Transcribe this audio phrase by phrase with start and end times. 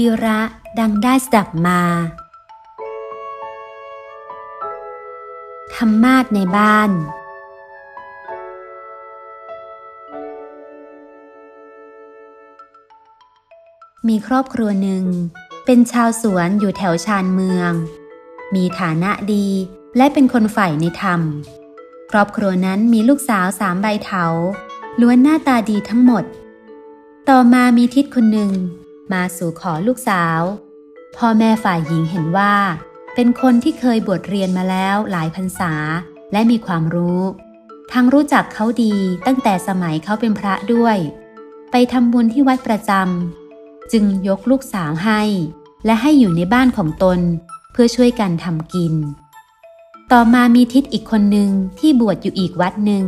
[0.00, 0.40] กีระ
[0.80, 1.82] ดังได้สดับมา
[5.74, 6.90] ธรรมาสในบ้าน
[14.08, 15.04] มีครอบครัวหนึ่ง
[15.64, 17.72] เป็นชาวสวนอยู่แถวชานเมือง
[18.54, 19.46] มีฐานะดี
[19.96, 21.20] และเป็นคนใฝ่ในธรรม
[22.10, 24.24] ครอบครัวนั้นมีลูกสาวสามใบเถา
[25.00, 26.24] ล้วนหน้าตาดีทั้งหมด
[27.28, 28.52] ต่อมามีทิศคนหนึ่ง
[29.12, 30.40] มาสู่ขอลูกสาว
[31.16, 32.54] พ่อแม่ฝ่ายหญิงเห็นว่า
[33.14, 35.72] เป็นคนที่เคยบวชเรียนมาแล้วหลายพรรษา
[36.32, 37.20] และมีความรู้
[37.92, 38.94] ทั้งรู้จักเขาดี
[39.26, 40.96] ตั้งแต่สมัยเขาเป็นพระด้วย
[41.70, 45.22] ไปทำบุญที่วัดประจำจึงยกลูกสาวให้
[45.84, 47.18] และให้อยู่ในบ้านของตน
[47.72, 48.94] เพื่อช่วยกันทำกิน
[50.12, 53.04] ต่อมามีทิศอีกคนหนึ่งที่บวชอยู่อีกวัดหนึ่ง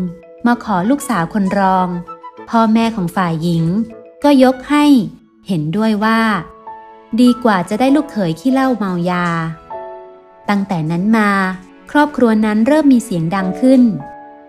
[0.47, 1.89] มาขอลูกสาวคนรอง
[2.51, 3.65] พ่อแม่ของฝ่ายหญิง
[4.25, 4.85] ก็ยกให้
[5.51, 6.21] เห็นด้วยว่า
[7.21, 9.27] ดีกว่าจะได้ลูกเขยขี้เหล้าเมายา
[10.49, 11.31] ตั้งแต่นั้นมา
[11.91, 13.83] ครอบครัวนั้นเริ่มมีเสียงดังขึ้น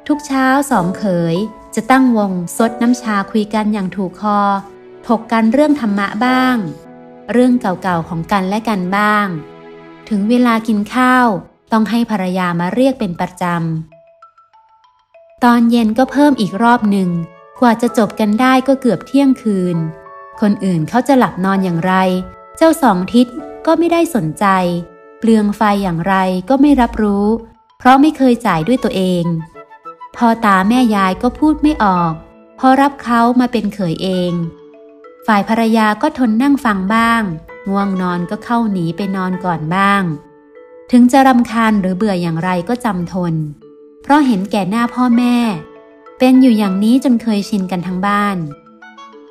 [0.08, 1.36] ทุกเช้าสองเขย
[1.76, 4.40] จะตั้งวงซดน้ำชาคุยกันอย่างถูกคอ
[5.08, 6.56] ถกกันเรื่องธรรมะบ้าง
[7.32, 9.28] เรื่องเก่าๆของกันและกันบ้าง
[10.10, 11.28] ถึงเวลากินข้าว
[11.72, 17.10] ต้องให้ภรรยามาเรียกเป็นประจำ ตอนเย็นก็เพิ่มอีกรอบหนึ่ง
[17.62, 19.80] กว่าจะจบกันได้ก็เกือบเที่ยงคืน
[20.42, 21.94] คนอื่นเขาจะหลับนอนอย่างไร
[22.58, 23.28] เจ้าสองทิศ
[23.66, 24.46] ก็ไม่ได้สนใจ
[25.20, 26.16] เปลืองไฟอย่างไร
[26.50, 27.26] ก็ไม่รับรู้
[27.78, 29.24] เพราะไม่เคยจ่ายด้วยตัวเอง
[30.16, 32.14] พ่อตาแม่ยายก็พูดไม่ออก
[32.64, 34.34] พราะรับเขามาเป็นเขยเอง
[35.28, 37.24] ฝ่ายภรรยาก็ทนนั่งฟังบ้าง
[37.70, 40.04] ง่วงนอนก็เข้าหนีไปนอนก่อนบ้าง
[40.92, 43.34] ถึงจะรำคาญหรือเบื่ออย่างไรก็จำทน
[44.04, 45.36] เพราะเห็นแก่หน้าพ่อแม่
[46.20, 48.38] เป็นอยู่อย่างนี้จนเคยชินกันทั้งบ้าน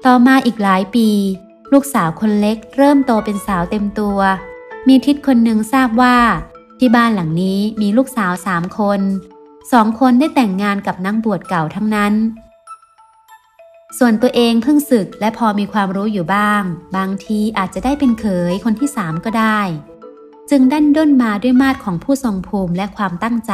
[0.07, 1.09] ต่อมาอีกหลายปี
[1.73, 4.19] ลูกสาวคนเล็กเริ่มโตเป็นสาวเต็มตัว
[4.89, 6.17] มีทิศคนหนึ่งทราบว่า
[6.79, 9.01] ที่บ้านหลังนี้มีลูกสาวสามคน
[9.73, 12.15] สองคนได้แต่งงานกับนักบวชเก่าทั้งนั้น
[13.99, 16.63] ส่วนตัวเองเพิ่งศึกและพอมีความรู้อยู่บ้าง
[16.97, 19.61] บางทีอาจจะได้เป็นเขยคนที่สามก็ได้
[20.51, 23.53] จึงดันด้นมาด้วยมาตรของผู้ทรงภูมิและความตั้งใจ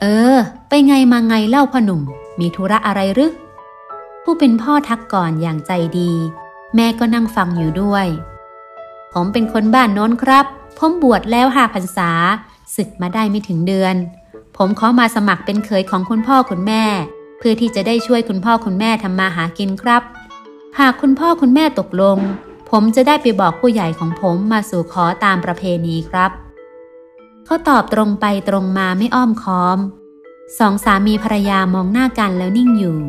[0.00, 0.04] เอ
[0.34, 0.36] อ
[0.68, 2.02] ไปไงมาไงเล่าพ่อหนุ่ม
[2.40, 3.32] มีธุระอะไรหรือ
[4.30, 6.12] ผู้เป็นพ่อทักก่อนอย่างใจดี
[6.74, 8.06] แม่ก็นั่งฟังอยู่ด้วย
[9.12, 10.46] ผมเป็นคนบ้านโน้นครับ
[10.78, 12.10] ผมบวชแล้วห้าพรรษา
[12.76, 13.94] ศึกมาได้ไม่ถึงเดือน
[14.56, 16.84] ผมขอมาสมัครเป็นเคยของคุณพ่อคุณแม่
[17.38, 20.02] เพื่อที่จะได้ช่วยคุณพ่อคุณแม่ทำมาหากินครับ
[20.78, 22.18] หากคุณพ่อคุณแม่ตกลง
[22.70, 26.30] ผมจะได้ไปบอกผู้ใหญ่ของผมมาสู่ขอตามประเพณีครับ
[27.44, 29.78] เขาตอบตรงไปตรงมาไม่อ้อมค้อม
[30.58, 33.00] สองสามีภรรยามองหน้ากันแล้วนิ่งอยู่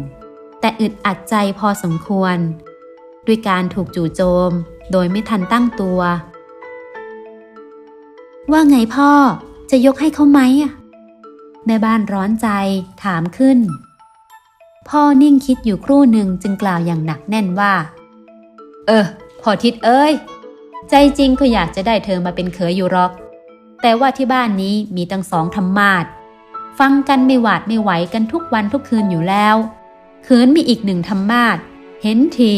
[0.60, 2.38] แต่อึดอัดใจพอสมควร
[3.28, 4.52] ด้วยการถูกจู่โจม
[4.92, 6.00] โดยไม่ทันตั้งตัว
[8.52, 9.12] ว่าไงพ่อ
[9.72, 10.42] จะยกให้เขาไหม
[11.66, 12.48] แม่บ้านร้อนใจ
[13.04, 13.60] ถามขึ้น
[14.90, 17.74] พ่อนิ่งคิดอยู่ครู่หนึ่งจึงกล่าวอย่างหนักแน่นว่า
[18.88, 19.06] เออ
[19.42, 20.14] พ่อทิดเอ้ย
[20.90, 23.12] ใจจริงก็อยากจะได้เธอมาเป็นเขยอยู่หรอก
[23.82, 26.06] แต่ว่าที่บ้านนี้มีตั้งสองธรรมาท
[26.80, 29.56] ฟังกันไม่หวาดไม่ไหวกันทุกวันทุกคืนอยู่แล้ว
[30.24, 31.58] เขินมีอีกหนึ่งธรรมาส
[32.04, 32.54] เห็นที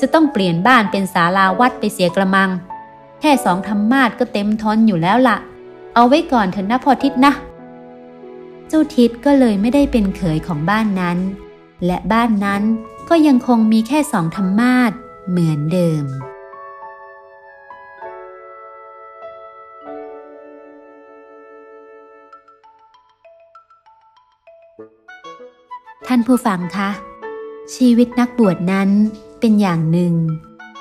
[0.00, 2.50] จะต้องเปลี่ยนบ้านเป็นศาลาวัดไปเสียกระมัง
[3.20, 5.36] แค่สองธรรมาสก็เต็มทนอยู่แล้วละ่ะ
[5.94, 7.32] เอาไว้ก่อนเถอะนะพอทิศนะ
[8.68, 11.18] เจ้าทิศก็เลยไม่ได้เป็นเขยของบ้านนั้น
[11.86, 12.62] และบ้านนั้น
[13.08, 14.92] ก็ยังคงมีแค่สองธรรมาส
[15.28, 16.04] เหมือนเดิม
[26.06, 26.90] ท่านผู้ฟังคะ
[27.74, 28.90] ชีวิตนักบวชนั้น
[29.40, 30.14] เป็นอย่างหนึ่ง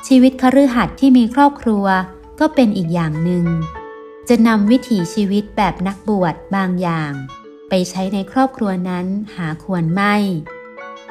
[0.07, 1.85] ชีวิตคฤหัสถ์ที่มีครอบครัว
[2.39, 3.45] ก็เป็นอีกอย่างหนึ่ง
[4.29, 7.11] จะนำวิถีชีวิตแบบนักบวชบางอย่าง
[7.69, 10.15] ไปใช้ในครอบครัวนั้นหาควรไม่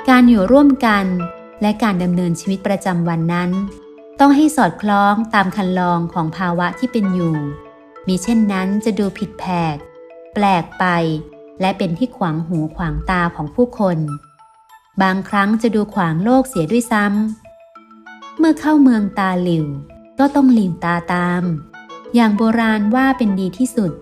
[0.09, 1.05] การอยู่ร่วมกัน
[1.63, 3.51] และการดำเนินชีวิตประจำวันนั้น
[4.21, 7.37] ต้องให้สอดคล้องตามคันลองของภาวะที่เป็นอยู่
[8.09, 9.45] มีเช่นนั้นจะดูผิดแผ
[9.75, 9.77] ก
[10.35, 10.85] แปลกไป
[11.61, 13.99] และเป็นที่ขวางหูขวางตาของผู้คน
[15.03, 19.67] บางครั้งจะดูขวางโลกเสียด้วยซ้ำ เมื่อเข้าเมืองตาหลิว
[20.19, 21.43] ก็ต้องหลิวตาตาม
[22.15, 23.93] อย่างโบราณว่าเป็นดีที่สุด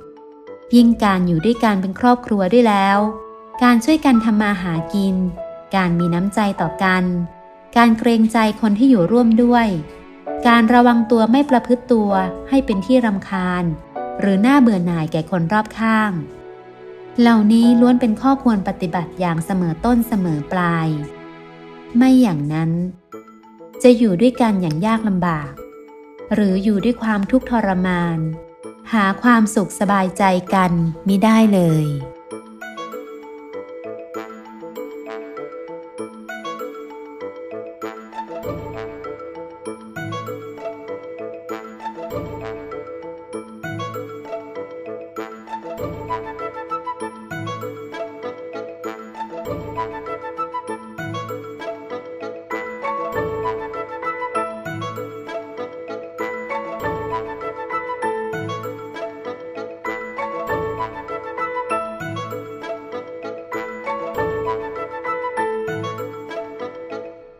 [0.74, 2.98] ยิ่งการอยู่ด้วยกันเป็นครอบครัวด้วยแล้ว
[3.62, 5.16] การช่วยกันทำมาหากิน
[5.74, 7.04] การมีน้ำใจต่อกัน
[7.76, 9.66] การเกรงใจคนที่อยู่ร่วมด้วย
[10.46, 12.12] การระวังตัวไม่ประพฤติตัว
[12.48, 13.64] ให้เป็นที่รำคาญ
[14.20, 16.12] หรือหน้าเบื่อหน่ายแก่คนรอบข้าง
[17.20, 20.88] เหล่านี้ล้วนเป็นข้อควรปฏิบัติอย่างเสมอต้นเสมอปลาย
[21.96, 22.70] ไม่อย่างนั้น
[23.82, 25.52] จะอยู่ด้วยกันอย่างยากลำบาก
[26.34, 28.18] หรืออยู่ด้วยความทุกข์ทรมาน
[28.92, 30.24] หาความสุขสบายใจ
[30.54, 30.72] กัน
[31.08, 31.86] มิได้เลย